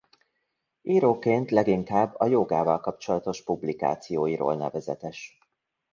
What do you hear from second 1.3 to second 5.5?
leginkább a jógával kapcsolatos publikációiról nevezetes.